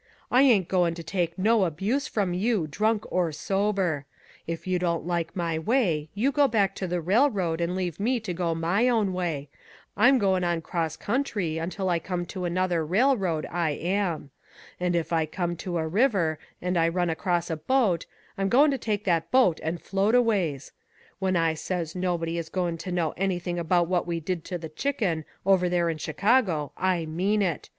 [0.31, 4.07] "I ain't goin' to take no abuse from you, drunk or sober.
[4.47, 8.19] If you don't like my way, you go back to the railroad and leave me
[8.19, 9.47] go my own way.
[9.95, 14.31] I'm goin' on across country until I come to another railroad, I am.
[14.79, 18.07] And if I come to a river, and I run across a boat,
[18.39, 20.71] I'm goin' to take that boat and float a ways.
[21.19, 24.69] When I says nobody is goin' to know anything about what we did to the
[24.69, 27.69] Chicken, over there in Chicago, I mean it.